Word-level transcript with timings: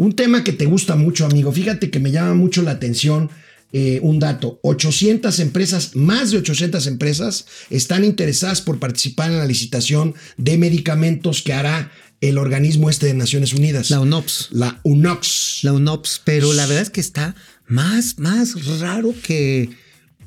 Un 0.00 0.14
tema 0.14 0.44
que 0.44 0.54
te 0.54 0.64
gusta 0.64 0.96
mucho, 0.96 1.26
amigo. 1.26 1.52
Fíjate 1.52 1.90
que 1.90 2.00
me 2.00 2.10
llama 2.10 2.32
mucho 2.32 2.62
la 2.62 2.70
atención 2.70 3.28
eh, 3.70 4.00
un 4.02 4.18
dato. 4.18 4.58
800 4.62 5.38
empresas, 5.40 5.94
más 5.94 6.30
de 6.30 6.38
800 6.38 6.86
empresas, 6.86 7.44
están 7.68 8.06
interesadas 8.06 8.62
por 8.62 8.78
participar 8.78 9.30
en 9.30 9.36
la 9.36 9.44
licitación 9.44 10.14
de 10.38 10.56
medicamentos 10.56 11.42
que 11.42 11.52
hará 11.52 11.92
el 12.22 12.38
organismo 12.38 12.88
este 12.88 13.08
de 13.08 13.12
Naciones 13.12 13.52
Unidas. 13.52 13.90
La 13.90 14.00
UNOPS. 14.00 14.48
La 14.52 14.80
UNOPS. 14.84 15.58
La 15.64 15.74
UNOPS, 15.74 16.22
pero 16.24 16.50
la 16.54 16.64
verdad 16.64 16.84
es 16.84 16.88
que 16.88 17.02
está 17.02 17.34
más, 17.66 18.18
más 18.18 18.80
raro 18.80 19.14
que 19.22 19.68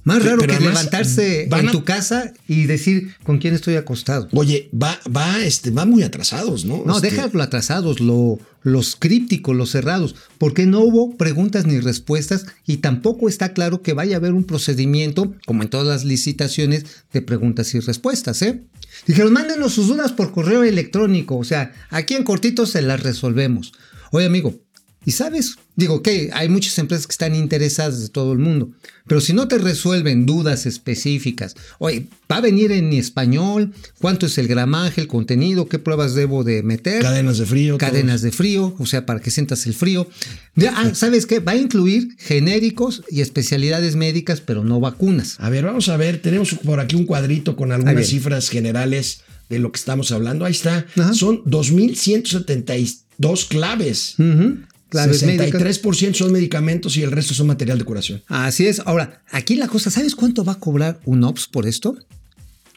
más 0.03 0.23
raro 0.23 0.41
que 0.41 0.59
levantarse 0.59 1.43
en 1.43 1.71
tu 1.71 1.83
casa 1.83 2.33
y 2.47 2.65
decir 2.65 3.15
con 3.23 3.37
quién 3.37 3.53
estoy 3.53 3.75
acostado. 3.75 4.27
Oye, 4.33 4.69
va, 4.73 4.99
va, 5.15 5.39
este, 5.43 5.71
va 5.71 5.85
muy 5.85 6.03
atrasados, 6.03 6.65
¿no? 6.65 6.83
No, 6.85 6.95
Este, 6.95 7.09
déjalo 7.11 7.41
atrasados, 7.41 7.99
lo, 7.99 8.39
los 8.63 8.95
crípticos, 8.95 9.55
los 9.55 9.71
cerrados, 9.71 10.15
porque 10.37 10.65
no 10.65 10.81
hubo 10.81 11.15
preguntas 11.15 11.65
ni 11.65 11.79
respuestas 11.79 12.45
y 12.65 12.77
tampoco 12.77 13.29
está 13.29 13.53
claro 13.53 13.81
que 13.81 13.93
vaya 13.93 14.15
a 14.15 14.19
haber 14.19 14.33
un 14.33 14.43
procedimiento, 14.43 15.33
como 15.45 15.63
en 15.63 15.69
todas 15.69 15.87
las 15.87 16.03
licitaciones, 16.03 16.85
de 17.13 17.21
preguntas 17.21 17.73
y 17.73 17.79
respuestas, 17.79 18.41
¿eh? 18.41 18.63
Dijeron, 19.07 19.33
mándenos 19.33 19.73
sus 19.73 19.87
dudas 19.87 20.11
por 20.11 20.31
correo 20.31 20.63
electrónico, 20.63 21.37
o 21.37 21.43
sea, 21.43 21.73
aquí 21.89 22.13
en 22.13 22.23
cortito 22.23 22.65
se 22.65 22.81
las 22.81 23.01
resolvemos. 23.01 23.73
Oye, 24.11 24.27
amigo, 24.27 24.62
¿y 25.05 25.11
sabes? 25.11 25.57
Digo 25.75 26.03
que 26.03 26.29
hay 26.33 26.49
muchas 26.49 26.77
empresas 26.77 27.07
que 27.07 27.13
están 27.13 27.33
interesadas 27.35 28.01
de 28.01 28.09
todo 28.09 28.33
el 28.33 28.39
mundo, 28.39 28.71
pero 29.07 29.21
si 29.21 29.31
no 29.33 29.47
te 29.47 29.57
resuelven 29.57 30.25
dudas 30.25 30.65
específicas, 30.65 31.55
oye, 31.79 32.07
va 32.31 32.37
a 32.37 32.41
venir 32.41 32.71
en 32.71 32.93
español, 32.93 33.73
cuánto 33.99 34.27
es 34.27 34.37
el 34.37 34.47
gramaje, 34.47 35.01
el 35.01 35.07
contenido, 35.07 35.67
qué 35.67 35.79
pruebas 35.79 36.13
debo 36.15 36.43
de 36.43 36.61
meter. 36.63 37.01
Cadenas 37.01 37.39
de 37.39 37.45
frío. 37.45 37.77
Cadenas 37.77 38.21
de 38.21 38.31
frío, 38.31 38.75
o 38.77 38.85
sea, 38.85 39.05
para 39.05 39.19
que 39.19 39.31
sientas 39.31 39.65
el 39.65 39.73
frío. 39.73 40.07
Ya, 40.55 40.73
ah, 40.75 40.91
¿Sabes 40.93 41.25
qué? 41.25 41.39
Va 41.39 41.53
a 41.53 41.57
incluir 41.57 42.15
genéricos 42.17 43.03
y 43.09 43.21
especialidades 43.21 43.95
médicas, 43.95 44.41
pero 44.41 44.63
no 44.63 44.79
vacunas. 44.79 45.37
A 45.39 45.49
ver, 45.49 45.65
vamos 45.65 45.89
a 45.89 45.97
ver, 45.97 46.21
tenemos 46.21 46.53
por 46.53 46.79
aquí 46.79 46.95
un 46.95 47.05
cuadrito 47.05 47.55
con 47.55 47.71
algunas 47.71 48.07
cifras 48.07 48.49
generales 48.49 49.21
de 49.49 49.57
lo 49.59 49.71
que 49.71 49.79
estamos 49.79 50.11
hablando. 50.11 50.45
Ahí 50.45 50.53
está. 50.53 50.85
Ajá. 50.95 51.13
Son 51.13 51.43
2.172 51.45 53.47
claves. 53.47 54.15
Ujú, 54.19 54.27
claves 54.27 54.72
médicas. 54.93 55.61
63% 55.61 56.13
son 56.13 56.31
medicamentos 56.31 56.97
y 56.97 57.03
el 57.03 57.11
resto 57.11 57.33
son 57.33 57.47
material 57.47 57.77
de 57.77 57.85
curación. 57.85 58.23
Así 58.27 58.67
es. 58.67 58.81
Ahora, 58.85 59.23
aquí 59.31 59.55
la 59.55 59.67
cosa, 59.67 59.89
¿sabes 59.89 60.15
cuánto 60.15 60.43
va 60.43 60.53
a 60.53 60.59
cobrar 60.59 60.99
un 61.05 61.23
OPS 61.23 61.47
por 61.47 61.67
esto? 61.67 61.97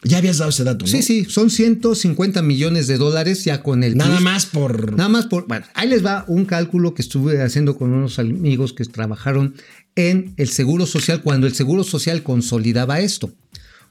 Ya 0.03 0.19
habías 0.19 0.37
dado 0.37 0.51
ese 0.51 0.63
dato, 0.63 0.85
¿no? 0.85 0.91
Sí, 0.91 1.01
sí, 1.01 1.25
son 1.25 1.49
150 1.49 2.41
millones 2.43 2.87
de 2.87 2.97
dólares 2.97 3.43
ya 3.43 3.63
con 3.63 3.83
el 3.83 3.97
Nada 3.97 4.11
plus. 4.11 4.23
más 4.23 4.45
por. 4.45 4.93
Nada 4.93 5.09
más 5.09 5.25
por. 5.25 5.47
Bueno, 5.47 5.65
ahí 5.73 5.89
les 5.89 6.05
va 6.05 6.23
un 6.27 6.45
cálculo 6.45 6.93
que 6.93 7.01
estuve 7.01 7.41
haciendo 7.41 7.75
con 7.77 7.91
unos 7.91 8.19
amigos 8.19 8.73
que 8.73 8.85
trabajaron 8.85 9.55
en 9.95 10.33
el 10.37 10.49
Seguro 10.49 10.85
Social 10.85 11.23
cuando 11.23 11.47
el 11.47 11.55
Seguro 11.55 11.83
Social 11.83 12.21
consolidaba 12.21 12.99
esto. 12.99 13.33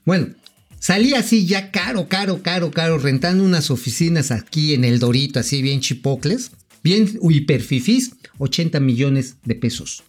Bueno, 0.05 0.29
salía 0.79 1.19
así 1.19 1.45
ya 1.45 1.73
caro, 1.73 2.09
caro, 2.09 2.41
caro, 2.41 2.71
caro, 2.71 2.99
rentando 2.99 3.43
unas 3.43 3.73
oficinas 3.73 4.31
aquí 4.31 4.75
en 4.75 4.85
el 4.85 5.01
Dorito, 5.01 5.41
así 5.41 5.61
bien 5.61 5.81
chipocles, 5.81 6.53
bien 6.87 7.19
hiperfifís, 7.21 8.13
80 8.39 8.79
millones 8.79 9.39
de 9.45 9.57
pesos. 9.57 10.05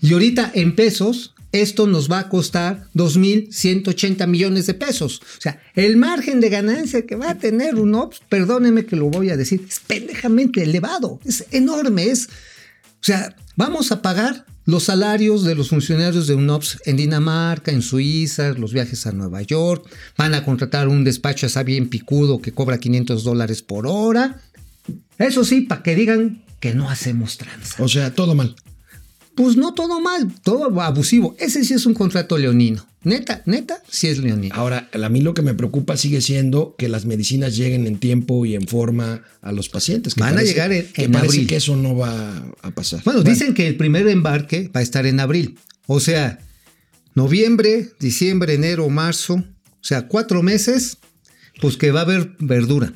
Y 0.00 0.12
ahorita 0.12 0.50
en 0.52 0.74
pesos, 0.74 1.32
esto 1.52 1.86
nos 1.86 2.10
va 2.10 2.18
a 2.18 2.28
costar 2.28 2.88
2.180 2.94 4.26
millones 4.26 4.66
de 4.66 4.74
pesos. 4.74 5.20
O 5.38 5.40
sea, 5.40 5.62
el 5.76 5.96
margen 5.96 6.40
de 6.40 6.48
ganancia 6.48 7.06
que 7.06 7.14
va 7.14 7.30
a 7.30 7.38
tener 7.38 7.76
un 7.76 7.94
OPS, 7.94 8.22
perdónenme 8.28 8.84
que 8.84 8.96
lo 8.96 9.10
voy 9.10 9.30
a 9.30 9.36
decir, 9.36 9.64
es 9.68 9.78
pendejamente 9.78 10.62
elevado, 10.62 11.20
es 11.24 11.46
enorme, 11.52 12.10
es... 12.10 12.26
O 12.26 13.06
sea, 13.06 13.36
vamos 13.54 13.92
a 13.92 14.02
pagar 14.02 14.44
los 14.64 14.84
salarios 14.84 15.44
de 15.44 15.54
los 15.54 15.68
funcionarios 15.68 16.26
de 16.26 16.34
UNOPS 16.34 16.80
en 16.86 16.96
Dinamarca, 16.96 17.70
en 17.70 17.82
Suiza, 17.82 18.54
los 18.54 18.72
viajes 18.72 19.06
a 19.06 19.12
Nueva 19.12 19.42
York, 19.42 19.86
van 20.16 20.34
a 20.34 20.44
contratar 20.44 20.88
un 20.88 21.04
despacho 21.04 21.46
así 21.46 21.62
bien 21.64 21.88
picudo 21.88 22.40
que 22.40 22.52
cobra 22.52 22.78
500 22.78 23.22
dólares 23.22 23.62
por 23.62 23.86
hora. 23.86 24.40
Eso 25.18 25.44
sí, 25.44 25.62
para 25.62 25.82
que 25.82 25.94
digan 25.94 26.42
que 26.60 26.74
no 26.74 26.88
hacemos 26.90 27.36
tranza. 27.38 27.82
O 27.82 27.88
sea, 27.88 28.14
todo 28.14 28.34
mal. 28.34 28.54
Pues 29.36 29.56
no 29.56 29.74
todo 29.74 30.00
mal, 30.00 30.32
todo 30.42 30.80
abusivo. 30.80 31.34
Ese 31.40 31.64
sí 31.64 31.74
es 31.74 31.86
un 31.86 31.94
contrato 31.94 32.38
leonino. 32.38 32.86
Neta, 33.02 33.42
neta, 33.46 33.82
sí 33.90 34.06
es 34.06 34.18
leonino. 34.18 34.54
Ahora, 34.54 34.88
a 34.92 35.08
mí 35.08 35.20
lo 35.20 35.34
que 35.34 35.42
me 35.42 35.54
preocupa 35.54 35.96
sigue 35.96 36.20
siendo 36.22 36.74
que 36.78 36.88
las 36.88 37.04
medicinas 37.04 37.56
lleguen 37.56 37.86
en 37.86 37.98
tiempo 37.98 38.46
y 38.46 38.54
en 38.54 38.66
forma 38.68 39.22
a 39.42 39.52
los 39.52 39.68
pacientes. 39.68 40.14
que 40.14 40.20
Van 40.20 40.38
a 40.38 40.42
llegar 40.42 40.72
en- 40.72 40.86
que 40.92 41.04
en 41.04 41.12
parece 41.12 41.34
abril. 41.34 41.46
que 41.48 41.56
eso 41.56 41.76
no 41.76 41.96
va 41.96 42.54
a 42.62 42.70
pasar. 42.70 43.02
Bueno, 43.04 43.22
dicen 43.22 43.52
que 43.54 43.66
el 43.66 43.76
primer 43.76 44.06
embarque 44.08 44.70
va 44.74 44.80
a 44.80 44.82
estar 44.82 45.04
en 45.04 45.20
abril. 45.20 45.58
O 45.86 46.00
sea, 46.00 46.38
noviembre, 47.14 47.90
diciembre, 48.00 48.54
enero, 48.54 48.88
marzo. 48.88 49.34
O 49.34 49.86
sea, 49.86 50.08
cuatro 50.08 50.42
meses, 50.42 50.98
pues 51.60 51.76
que 51.76 51.90
va 51.90 52.00
a 52.00 52.04
haber 52.04 52.36
verdura. 52.38 52.92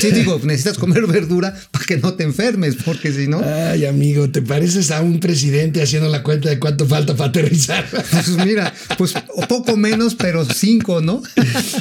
Sí, 0.00 0.10
digo, 0.12 0.38
necesitas 0.44 0.78
comer 0.78 1.06
verdura 1.06 1.54
para 1.70 1.84
que 1.84 1.96
no 1.96 2.14
te 2.14 2.24
enfermes, 2.24 2.76
porque 2.84 3.12
si 3.12 3.26
no, 3.26 3.42
Ay, 3.42 3.86
amigo, 3.86 4.30
te 4.30 4.42
pareces 4.42 4.90
a 4.90 5.00
un 5.00 5.20
presidente 5.20 5.82
haciendo 5.82 6.08
la 6.08 6.22
cuenta 6.22 6.50
de 6.50 6.58
cuánto 6.58 6.86
falta 6.86 7.16
para 7.16 7.30
aterrizar. 7.30 7.86
pues 7.90 8.28
mira, 8.44 8.72
pues 8.98 9.14
poco 9.48 9.76
menos, 9.76 10.14
pero 10.14 10.44
cinco, 10.44 11.00
¿no? 11.00 11.22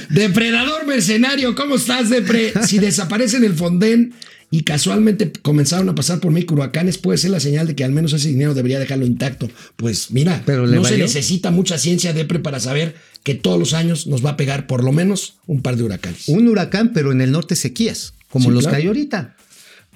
Depredador 0.10 0.86
mercenario, 0.88 1.56
¿cómo 1.56 1.76
estás, 1.76 2.10
Depre? 2.10 2.54
Si 2.66 2.80
desaparecen 2.80 3.44
el 3.44 3.54
Fonden 3.54 4.14
y 4.52 4.64
casualmente 4.64 5.32
comenzaron 5.42 5.90
a 5.90 5.96
pasar 5.96 6.20
por 6.20 6.32
México 6.32 6.56
huracanes, 6.56 6.98
puede 6.98 7.18
ser 7.18 7.32
la 7.32 7.40
señal 7.40 7.68
de 7.68 7.76
que 7.76 7.84
al 7.84 7.92
menos 7.92 8.14
ese 8.14 8.30
dinero 8.30 8.54
debería 8.54 8.80
dejarlo 8.80 9.06
intacto. 9.06 9.50
Pues 9.76 10.12
mira, 10.12 10.42
Pero 10.46 10.66
no 10.66 10.84
se 10.84 10.98
necesita 10.98 11.52
mucha 11.52 11.78
ciencia, 11.78 12.14
Depre, 12.14 12.40
para 12.40 12.60
saber 12.60 12.96
que 13.24 13.36
todos 13.36 13.60
los 13.60 13.74
años 13.74 14.08
nos 14.08 14.26
va 14.26 14.32
a 14.32 14.38
pegar 14.38 14.66
por 14.66 14.84
lo 14.84 14.92
menos 14.92 15.36
un 15.46 15.62
par 15.62 15.76
de 15.76 15.84
huracanes. 15.84 16.28
Un 16.30 16.48
huracán, 16.48 16.94
pero 16.94 17.12
en 17.12 17.22
el 17.22 17.32
norte 17.32 17.56
sequías, 17.56 18.14
como 18.30 18.46
Sí, 18.50 18.52
los 18.56 18.64
claro. 18.64 18.76
que 18.78 18.82
hay 18.82 18.88
ahorita. 18.88 19.36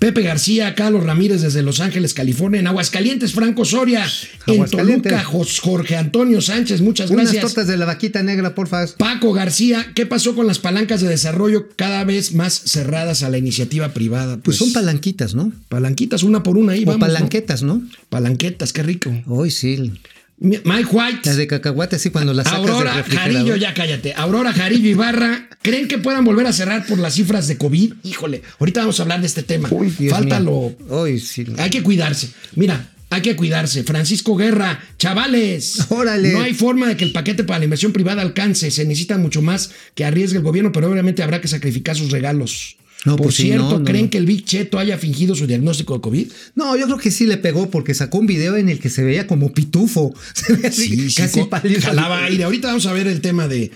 Pepe 0.03 0.21
García, 0.21 0.75
Carlos 0.75 1.05
Ramírez 1.05 1.41
desde 1.41 1.63
Los 1.63 1.79
Ángeles, 1.79 2.13
California, 2.13 2.59
en 2.59 2.67
Aguascalientes, 2.67 3.31
Franco 3.31 3.63
Soria, 3.63 4.05
en. 4.47 4.65
Toluca, 4.65 5.23
Jorge 5.23 5.95
Antonio 5.95 6.41
Sánchez, 6.41 6.81
muchas 6.81 7.09
Unas 7.09 7.27
gracias. 7.31 7.45
tortas 7.45 7.67
de 7.67 7.77
la 7.77 7.85
vaquita 7.85 8.21
negra, 8.21 8.53
porfa. 8.53 8.85
Paco 8.97 9.31
García, 9.31 9.93
¿qué 9.95 10.05
pasó 10.05 10.35
con 10.35 10.45
las 10.45 10.59
palancas 10.59 10.99
de 10.99 11.07
desarrollo 11.07 11.69
cada 11.77 12.03
vez 12.03 12.33
más 12.33 12.53
cerradas 12.53 13.23
a 13.23 13.29
la 13.29 13.37
iniciativa 13.37 13.93
privada? 13.93 14.35
Pues 14.43 14.57
son 14.57 14.73
palanquitas, 14.73 15.35
¿no? 15.35 15.53
palanquitas 15.69 16.23
una 16.23 16.43
por 16.43 16.57
una 16.57 16.73
ahí, 16.73 16.83
O 16.83 16.87
vamos. 16.87 16.99
¿no? 16.99 17.13
palanquetas, 17.13 17.63
¿no? 17.63 17.81
Palanquetas, 18.09 18.73
qué 18.73 18.83
rico. 18.83 19.09
Hoy 19.25 19.51
sí. 19.51 19.93
Mi- 20.37 20.59
Mike 20.63 20.89
White. 20.91 21.19
Las 21.25 21.37
de 21.37 21.47
cacahuate, 21.47 21.95
así 21.95 22.09
cuando 22.09 22.33
las 22.33 22.45
sacas 22.47 22.59
Aurora 22.59 22.95
del 22.95 23.03
Jarillo, 23.17 23.55
ya 23.55 23.73
cállate. 23.73 24.13
Aurora 24.15 24.51
Jarillo 24.51 24.89
Ibarra, 24.89 25.47
¿creen 25.61 25.87
que 25.87 25.97
puedan 25.99 26.25
volver 26.25 26.47
a 26.47 26.53
cerrar 26.53 26.85
por 26.85 26.97
las 26.99 27.13
cifras 27.15 27.47
de 27.47 27.57
COVID? 27.57 27.93
Híjole, 28.03 28.41
ahorita 28.59 28.81
vamos 28.81 28.99
a 28.99 29.03
hablar 29.03 29.21
de 29.21 29.27
este 29.27 29.43
tema. 29.43 29.69
Uy, 29.71 29.89
Dios 29.97 30.13
Falta 30.13 30.39
mío. 30.39 30.75
lo. 30.89 30.95
Hoy 30.95 31.19
sí. 31.19 31.45
Hay 31.57 31.69
que 31.69 31.81
cuidarse. 31.83 32.29
Mira, 32.55 32.89
hay 33.09 33.21
que 33.21 33.35
cuidarse. 33.35 33.83
Francisco 33.83 34.35
Guerra, 34.35 34.83
chavales. 34.97 35.85
Órale. 35.89 36.31
No 36.33 36.41
hay 36.41 36.53
forma 36.53 36.87
de 36.87 36.97
que 36.97 37.05
el 37.05 37.11
paquete 37.13 37.43
para 37.43 37.59
la 37.59 37.65
inversión 37.65 37.93
privada 37.93 38.21
alcance. 38.21 38.71
Se 38.71 38.83
necesita 38.85 39.17
mucho 39.17 39.41
más 39.41 39.69
que 39.95 40.03
arriesgue 40.03 40.37
el 40.39 40.43
gobierno, 40.43 40.71
pero 40.71 40.89
obviamente 40.91 41.21
habrá 41.23 41.39
que 41.39 41.47
sacrificar 41.47 41.95
sus 41.95 42.11
regalos. 42.11 42.75
No, 43.05 43.15
Por 43.17 43.25
pues 43.25 43.35
sí, 43.35 43.43
cierto, 43.43 43.79
no, 43.79 43.83
¿creen 43.85 44.05
no. 44.05 44.09
que 44.11 44.17
el 44.17 44.25
Big 44.25 44.45
Cheto 44.45 44.79
haya 44.79 44.97
fingido 44.97 45.35
su 45.35 45.45
diagnóstico 45.45 45.93
de 45.95 46.01
COVID? 46.01 46.31
No, 46.55 46.77
yo 46.77 46.85
creo 46.85 46.97
que 46.97 47.11
sí 47.11 47.25
le 47.25 47.37
pegó 47.37 47.69
porque 47.69 47.93
sacó 47.93 48.19
un 48.19 48.27
video 48.27 48.55
en 48.55 48.69
el 48.69 48.79
que 48.79 48.89
se 48.89 49.03
veía 49.03 49.27
como 49.27 49.51
pitufo. 49.53 50.13
Se 50.33 50.53
ve 50.53 50.67
así, 50.69 51.13
casi 51.13 51.43
pálido. 51.43 51.81
jalaba 51.81 52.23
aire. 52.25 52.45
Ahorita 52.45 52.67
vamos 52.69 52.85
a 52.85 52.93
ver 52.93 53.07
el 53.07 53.19
tema 53.21 53.47
de 53.47 53.71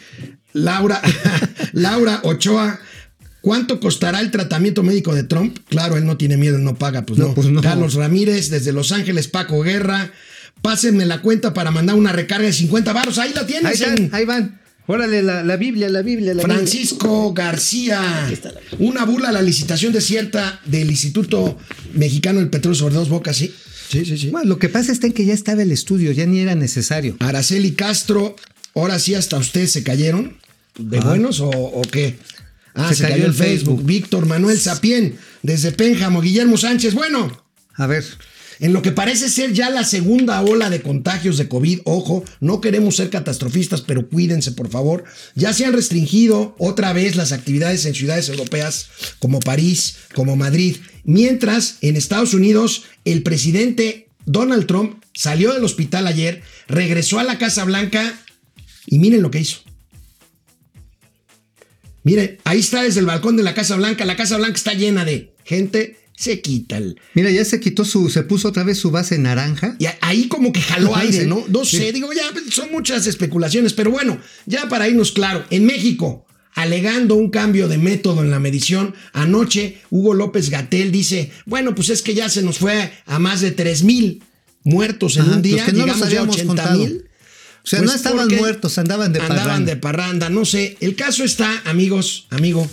Laura, 0.53 1.01
Laura 1.73 2.21
Ochoa. 2.23 2.79
¿Cuánto 3.41 3.79
costará 3.79 4.19
el 4.19 4.31
tratamiento 4.31 4.83
médico 4.83 5.13
de 5.15 5.23
Trump? 5.23 5.57
Claro, 5.69 5.95
él 5.97 6.05
no 6.05 6.17
tiene 6.17 6.35
miedo, 6.37 6.57
él 6.57 6.63
no 6.63 6.75
paga, 6.75 7.05
pues 7.05 7.19
no. 7.19 7.33
Pues 7.33 7.47
no. 7.47 7.61
Carlos 7.61 7.93
Ramírez, 7.93 8.49
desde 8.49 8.71
Los 8.73 8.91
Ángeles, 8.91 9.27
Paco 9.27 9.61
Guerra. 9.61 10.11
Pásenme 10.61 11.05
la 11.05 11.21
cuenta 11.21 11.53
para 11.53 11.69
mandar 11.71 11.95
una 11.95 12.11
recarga 12.11 12.47
de 12.47 12.53
50 12.53 12.91
varos. 12.93 13.17
Ahí 13.19 13.31
la 13.33 13.41
Ahí 13.41 13.45
tienes. 13.47 13.79
van, 13.81 13.97
en 13.97 14.09
ahí 14.15 14.25
van. 14.25 14.59
Órale, 14.89 15.21
la, 15.21 15.43
la 15.43 15.57
Biblia, 15.57 15.89
la 15.89 16.01
Biblia, 16.01 16.33
la 16.33 16.41
Francisco 16.43 17.33
García. 17.33 18.29
Una 18.79 19.03
burla 19.05 19.29
a 19.29 19.31
la 19.33 19.41
licitación 19.41 19.91
desierta 19.91 20.61
del 20.65 20.89
Instituto 20.89 21.57
Mexicano 21.93 22.39
del 22.39 22.49
Petróleo 22.49 22.75
sobre 22.79 22.95
dos 22.95 23.09
bocas, 23.09 23.35
¿sí? 23.35 23.53
Sí, 23.89 23.99
sí, 23.99 24.05
sí. 24.05 24.11
Biblia. 24.13 24.31
Bueno, 24.31 24.49
lo 24.49 24.59
que 24.59 24.69
pasa 24.69 24.91
está 24.93 25.07
en 25.07 25.13
que 25.13 25.25
ya 25.25 25.33
estaba 25.33 25.61
el 25.61 25.71
estudio, 25.71 26.11
ya 26.13 26.25
ni 26.25 26.39
era 26.39 26.55
necesario. 26.55 27.17
Araceli 27.19 27.71
Castro, 27.73 28.35
ahora 28.75 28.97
sí 28.99 29.13
hasta 29.13 29.37
ustedes 29.37 29.71
se 29.71 29.83
cayeron. 29.83 30.37
¿De 30.77 30.99
Ajá. 30.99 31.09
buenos 31.09 31.39
o, 31.41 31.49
o 31.49 31.81
qué? 31.83 32.15
Ah, 32.73 32.89
se, 32.89 32.95
Se 32.95 33.03
cayó, 33.03 33.13
cayó 33.15 33.25
el 33.25 33.31
el 33.31 33.35
Facebook. 33.37 33.75
Facebook. 33.77 33.85
Víctor 33.85 34.25
Manuel 34.25 34.59
Sapien, 34.59 35.15
desde 35.43 35.71
Pénjamo, 35.71 36.21
Guillermo 36.21 36.55
Sánchez. 36.57 36.93
Bueno, 36.93 37.43
A 37.75 37.87
ver, 37.87 38.05
En 38.59 38.73
lo 38.73 38.81
que 38.81 38.91
parece 38.91 39.29
ser 39.29 39.53
ya 39.53 39.69
la 39.69 39.83
segunda 39.83 40.41
ola 40.41 40.69
de 40.69 40.81
contagios 40.81 41.37
de 41.37 41.47
COVID, 41.47 41.81
ojo, 41.85 42.23
no 42.39 42.59
queremos 42.61 42.95
ser 42.95 43.09
catastrofistas, 43.09 43.81
pero 43.81 44.09
cuídense 44.09 44.51
por 44.51 44.69
favor, 44.69 45.03
ya 45.35 45.53
se 45.53 45.65
han 45.65 45.73
restringido 45.73 46.55
otra 46.57 46.93
vez 46.93 47.15
las 47.15 47.31
actividades 47.31 47.85
en 47.85 47.93
ciudades 47.93 48.29
europeas 48.29 48.89
como 49.19 49.39
París, 49.39 49.97
como 50.15 50.35
Madrid, 50.35 50.77
mientras 51.03 51.77
en 51.81 51.95
Estados 51.95 52.33
Unidos 52.33 52.83
el 53.05 53.23
presidente 53.23 54.09
Donald 54.25 54.65
Trump 54.65 55.03
salió 55.13 55.53
del 55.53 55.63
hospital 55.63 56.07
ayer, 56.07 56.41
regresó 56.67 57.19
a 57.19 57.23
la 57.23 57.37
Casa 57.37 57.63
Blanca 57.63 58.19
y 58.85 58.99
miren 58.99 59.21
lo 59.21 59.31
que 59.31 59.39
hizo. 59.39 59.59
Miren, 62.03 62.37
ahí 62.45 62.59
está 62.59 62.83
desde 62.83 63.01
el 63.01 63.05
balcón 63.05 63.35
de 63.35 63.43
la 63.43 63.53
Casa 63.53 63.75
Blanca. 63.75 64.05
La 64.05 64.15
Casa 64.15 64.37
Blanca 64.37 64.55
está 64.55 64.73
llena 64.73 65.03
de 65.03 65.33
gente. 65.43 65.97
Se 66.17 66.41
quita 66.41 66.77
el. 66.77 66.99
Mira, 67.13 67.29
ya 67.29 67.45
se 67.45 67.59
quitó 67.59 67.85
su. 67.85 68.09
Se 68.09 68.23
puso 68.23 68.47
otra 68.47 68.63
vez 68.63 68.79
su 68.79 68.89
base 68.89 69.19
naranja. 69.19 69.75
Y 69.77 69.85
ahí 70.01 70.27
como 70.27 70.51
que 70.51 70.61
jaló 70.61 70.95
aire, 70.95 71.27
¿no? 71.27 71.45
No 71.47 71.63
sé, 71.63 71.93
digo, 71.93 72.11
ya 72.11 72.23
son 72.49 72.71
muchas 72.71 73.05
especulaciones, 73.05 73.73
pero 73.73 73.91
bueno, 73.91 74.19
ya 74.47 74.67
para 74.67 74.89
irnos 74.89 75.11
claro, 75.11 75.45
en 75.51 75.67
México, 75.67 76.25
alegando 76.55 77.13
un 77.13 77.29
cambio 77.29 77.67
de 77.67 77.77
método 77.77 78.23
en 78.23 78.31
la 78.31 78.39
medición, 78.39 78.95
anoche 79.13 79.77
Hugo 79.91 80.15
López 80.15 80.49
Gatel 80.49 80.91
dice: 80.91 81.31
bueno, 81.45 81.75
pues 81.75 81.89
es 81.89 82.01
que 82.01 82.15
ya 82.15 82.29
se 82.29 82.41
nos 82.41 82.57
fue 82.57 82.91
a 83.05 83.19
más 83.19 83.41
de 83.41 83.51
3 83.51 83.83
mil 83.83 84.23
muertos 84.63 85.17
en 85.17 85.29
un 85.29 85.43
día, 85.43 85.63
que 85.65 85.71
no 85.71 85.85
llegamos 85.85 86.09
ya 86.09 86.21
a 86.21 86.23
80 86.23 86.71
mil. 86.71 87.05
O 87.63 87.69
sea, 87.69 87.79
no 87.79 87.85
pues 87.85 87.95
estaban 87.97 88.27
muertos, 88.27 88.79
andaban 88.79 89.13
de 89.13 89.19
parranda. 89.19 89.41
Andaban 89.41 89.65
de 89.65 89.75
parranda, 89.75 90.29
no 90.31 90.45
sé. 90.45 90.77
El 90.79 90.95
caso 90.95 91.23
está, 91.23 91.61
amigos, 91.65 92.25
amigo, 92.31 92.67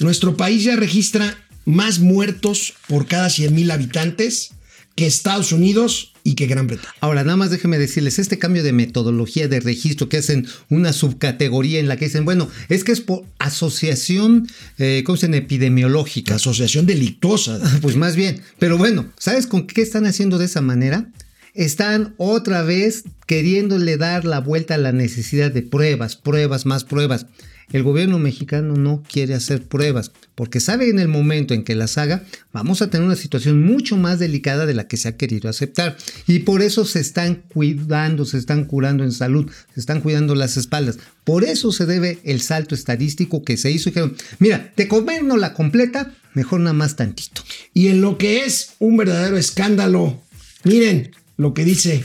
nuestro 0.00 0.36
país 0.36 0.64
ya 0.64 0.76
registra 0.76 1.43
más 1.64 1.98
muertos 1.98 2.74
por 2.88 3.06
cada 3.06 3.30
100 3.30 3.54
mil 3.54 3.70
habitantes 3.70 4.52
que 4.94 5.06
Estados 5.06 5.52
Unidos 5.52 6.12
y 6.22 6.34
que 6.34 6.46
Gran 6.46 6.66
Bretaña. 6.66 6.94
Ahora, 7.00 7.22
nada 7.24 7.36
más 7.36 7.50
déjeme 7.50 7.78
decirles, 7.78 8.18
este 8.18 8.38
cambio 8.38 8.62
de 8.62 8.72
metodología 8.72 9.46
de 9.48 9.60
registro 9.60 10.08
que 10.08 10.18
hacen 10.18 10.46
una 10.70 10.92
subcategoría 10.92 11.80
en 11.80 11.88
la 11.88 11.96
que 11.96 12.06
dicen, 12.06 12.24
bueno, 12.24 12.48
es 12.68 12.82
que 12.84 12.92
es 12.92 13.00
por 13.00 13.24
asociación, 13.38 14.48
eh, 14.78 15.02
¿cómo 15.04 15.16
se? 15.16 15.26
Epidemiológica. 15.26 16.36
Asociación 16.36 16.86
delictuosa. 16.86 17.60
Pues 17.82 17.96
más 17.96 18.16
bien. 18.16 18.40
Pero 18.58 18.78
bueno, 18.78 19.06
¿sabes 19.18 19.46
con 19.46 19.66
qué 19.66 19.82
están 19.82 20.06
haciendo 20.06 20.38
de 20.38 20.46
esa 20.46 20.62
manera? 20.62 21.10
Están 21.54 22.14
otra 22.18 22.62
vez 22.62 23.04
queriéndole 23.26 23.96
dar 23.96 24.24
la 24.24 24.40
vuelta 24.40 24.74
a 24.74 24.78
la 24.78 24.92
necesidad 24.92 25.50
de 25.50 25.62
pruebas, 25.62 26.16
pruebas, 26.16 26.66
más 26.66 26.84
pruebas. 26.84 27.26
El 27.72 27.82
gobierno 27.82 28.18
mexicano 28.18 28.74
no 28.74 29.02
quiere 29.10 29.34
hacer 29.34 29.62
pruebas 29.62 30.12
porque 30.34 30.60
sabe 30.60 30.90
en 30.90 30.98
el 30.98 31.08
momento 31.08 31.54
en 31.54 31.64
que 31.64 31.74
las 31.74 31.96
haga 31.96 32.22
vamos 32.52 32.82
a 32.82 32.90
tener 32.90 33.06
una 33.06 33.16
situación 33.16 33.62
mucho 33.62 33.96
más 33.96 34.18
delicada 34.18 34.66
de 34.66 34.74
la 34.74 34.86
que 34.86 34.98
se 34.98 35.08
ha 35.08 35.16
querido 35.16 35.48
aceptar. 35.48 35.96
Y 36.26 36.40
por 36.40 36.60
eso 36.60 36.84
se 36.84 37.00
están 37.00 37.42
cuidando, 37.48 38.26
se 38.26 38.36
están 38.36 38.64
curando 38.64 39.02
en 39.02 39.12
salud, 39.12 39.50
se 39.72 39.80
están 39.80 40.02
cuidando 40.02 40.34
las 40.34 40.56
espaldas. 40.56 40.98
Por 41.24 41.42
eso 41.44 41.72
se 41.72 41.86
debe 41.86 42.18
el 42.24 42.42
salto 42.42 42.74
estadístico 42.74 43.44
que 43.44 43.56
se 43.56 43.70
hizo. 43.70 43.88
Dijeron, 43.88 44.14
mira, 44.38 44.72
te 44.74 44.86
no 45.22 45.36
la 45.38 45.54
completa, 45.54 46.12
mejor 46.34 46.60
nada 46.60 46.74
más 46.74 46.96
tantito. 46.96 47.42
Y 47.72 47.88
en 47.88 48.02
lo 48.02 48.18
que 48.18 48.44
es 48.44 48.74
un 48.78 48.98
verdadero 48.98 49.38
escándalo, 49.38 50.22
miren, 50.64 51.12
lo 51.36 51.54
que 51.54 51.64
dice 51.64 52.04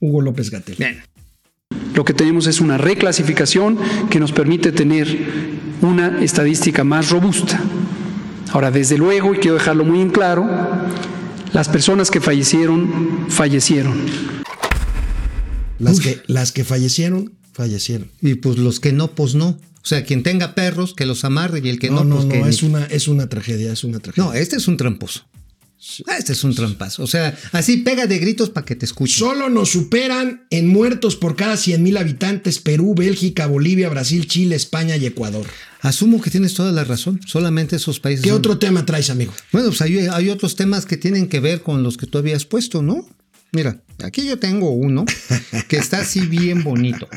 Hugo 0.00 0.20
López 0.20 0.50
Gatel. 0.50 0.76
Bien. 0.78 1.02
Lo 1.94 2.04
que 2.04 2.12
tenemos 2.12 2.46
es 2.46 2.60
una 2.60 2.78
reclasificación 2.78 3.78
que 4.10 4.18
nos 4.20 4.32
permite 4.32 4.72
tener 4.72 5.06
una 5.80 6.22
estadística 6.22 6.84
más 6.84 7.10
robusta. 7.10 7.60
Ahora, 8.52 8.70
desde 8.70 8.98
luego, 8.98 9.34
y 9.34 9.38
quiero 9.38 9.56
dejarlo 9.56 9.84
muy 9.84 10.00
en 10.00 10.10
claro, 10.10 10.48
las 11.52 11.68
personas 11.68 12.10
que 12.10 12.20
fallecieron, 12.20 13.26
fallecieron. 13.28 13.94
Las, 15.78 16.00
que, 16.00 16.20
las 16.26 16.52
que 16.52 16.64
fallecieron, 16.64 17.32
fallecieron. 17.52 18.10
Y 18.20 18.34
pues 18.36 18.58
los 18.58 18.80
que 18.80 18.92
no, 18.92 19.08
pues 19.08 19.34
no. 19.34 19.48
O 19.48 19.86
sea, 19.86 20.04
quien 20.04 20.22
tenga 20.22 20.54
perros, 20.54 20.94
que 20.94 21.04
los 21.04 21.24
amarre 21.24 21.60
y 21.62 21.68
el 21.68 21.78
que 21.78 21.90
no, 21.90 22.04
no, 22.04 22.16
pues 22.16 22.26
no, 22.26 22.36
no, 22.36 22.46
es 22.46 22.62
una, 22.62 22.84
es 22.86 23.06
una 23.06 23.28
tragedia, 23.28 23.72
es 23.72 23.84
una 23.84 24.00
tragedia. 24.00 24.24
No, 24.24 24.34
este 24.34 24.56
es 24.56 24.66
un 24.66 24.76
tramposo. 24.76 25.26
Este 26.18 26.32
es 26.32 26.44
un 26.44 26.54
trampazo. 26.54 27.02
O 27.02 27.06
sea, 27.06 27.36
así 27.52 27.78
pega 27.78 28.06
de 28.06 28.18
gritos 28.18 28.50
para 28.50 28.64
que 28.64 28.74
te 28.74 28.86
escuchen. 28.86 29.18
Solo 29.18 29.50
nos 29.50 29.70
superan 29.70 30.46
en 30.50 30.68
muertos 30.68 31.16
por 31.16 31.36
cada 31.36 31.56
100 31.56 31.82
mil 31.82 31.96
habitantes 31.96 32.58
Perú, 32.58 32.94
Bélgica, 32.94 33.46
Bolivia, 33.46 33.88
Brasil, 33.88 34.26
Chile, 34.26 34.56
España 34.56 34.96
y 34.96 35.06
Ecuador. 35.06 35.46
Asumo 35.80 36.20
que 36.22 36.30
tienes 36.30 36.54
toda 36.54 36.72
la 36.72 36.84
razón. 36.84 37.20
Solamente 37.26 37.76
esos 37.76 38.00
países. 38.00 38.24
¿Qué 38.24 38.32
otro 38.32 38.58
tema 38.58 38.86
traes, 38.86 39.10
amigo? 39.10 39.34
Bueno, 39.52 39.68
pues 39.68 39.82
hay, 39.82 39.98
hay, 39.98 40.30
otros 40.30 40.56
temas 40.56 40.86
que 40.86 40.96
tienen 40.96 41.28
que 41.28 41.40
ver 41.40 41.62
con 41.62 41.82
los 41.82 41.98
que 41.98 42.06
tú 42.06 42.18
habías 42.18 42.46
puesto, 42.46 42.82
¿no? 42.82 43.06
Mira, 43.52 43.82
aquí 44.02 44.26
yo 44.26 44.38
tengo 44.38 44.70
uno 44.70 45.04
que 45.68 45.76
está 45.76 46.00
así 46.00 46.20
bien 46.20 46.64
bonito. 46.64 47.08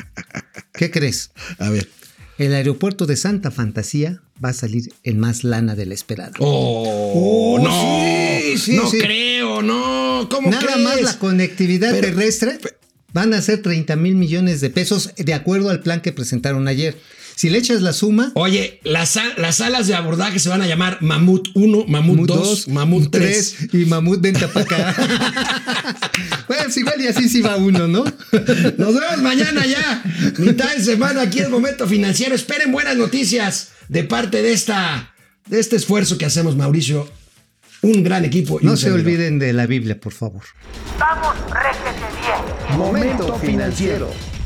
¿Qué 0.74 0.90
crees? 0.90 1.30
A 1.58 1.70
ver. 1.70 1.88
El 2.38 2.54
aeropuerto 2.54 3.06
de 3.06 3.16
Santa 3.16 3.50
Fantasía 3.50 4.22
va 4.42 4.50
a 4.50 4.52
salir 4.52 4.92
en 5.02 5.18
más 5.18 5.42
lana 5.42 5.74
de 5.74 5.86
la 5.86 5.94
esperada. 5.94 6.32
¡Oh! 6.38 7.56
oh 7.58 7.58
no, 7.60 8.40
sí, 8.40 8.58
sí, 8.58 8.76
no 8.76 8.88
creo, 8.88 9.60
no. 9.60 10.28
¿Cómo 10.30 10.48
Nada 10.48 10.76
más 10.76 11.02
la 11.02 11.18
conectividad 11.18 11.98
terrestre 11.98 12.58
van 13.12 13.34
a 13.34 13.42
ser 13.42 13.60
30 13.62 13.96
mil 13.96 14.14
millones 14.14 14.60
de 14.60 14.70
pesos 14.70 15.12
de 15.16 15.34
acuerdo 15.34 15.70
al 15.70 15.80
plan 15.80 16.00
que 16.00 16.12
presentaron 16.12 16.68
ayer. 16.68 16.96
Si 17.38 17.50
le 17.50 17.58
echas 17.58 17.82
la 17.82 17.92
suma. 17.92 18.32
Oye, 18.34 18.80
las, 18.82 19.16
las 19.36 19.58
salas 19.58 19.86
de 19.86 19.94
abordaje 19.94 20.40
se 20.40 20.48
van 20.48 20.60
a 20.60 20.66
llamar 20.66 20.98
Mamut 21.02 21.50
1, 21.54 21.84
Mamut 21.86 22.26
2, 22.26 22.66
Mamut 22.66 23.12
3. 23.12 23.74
Y 23.74 23.84
Mamut 23.84 24.20
venta 24.20 24.48
para 24.48 24.64
acá. 24.64 24.94
bueno, 26.48 26.64
pues 26.64 26.76
igual 26.78 27.00
y 27.00 27.06
así 27.06 27.28
sí 27.28 27.40
va 27.40 27.54
uno, 27.54 27.86
¿no? 27.86 28.02
Nos 28.02 28.92
vemos 28.92 29.22
mañana 29.22 29.64
ya. 29.64 30.02
Mitad 30.38 30.74
de 30.74 30.82
semana 30.82 31.22
aquí 31.22 31.38
el 31.38 31.48
momento 31.48 31.86
financiero. 31.86 32.34
Esperen 32.34 32.72
buenas 32.72 32.96
noticias 32.96 33.68
de 33.86 34.02
parte 34.02 34.42
de 34.42 34.52
esta 34.52 35.14
de 35.46 35.60
este 35.60 35.76
esfuerzo 35.76 36.18
que 36.18 36.26
hacemos, 36.26 36.56
Mauricio. 36.56 37.08
Un 37.82 38.02
gran 38.02 38.24
equipo. 38.24 38.58
no 38.62 38.76
se 38.76 38.90
olviden 38.90 39.38
de 39.38 39.52
la 39.52 39.66
Biblia, 39.66 40.00
por 40.00 40.12
favor. 40.12 40.42
Vamos, 40.98 41.36
réjete 41.52 42.04
bien. 42.20 42.76
Momento 42.76 43.38
financiero. 43.38 44.37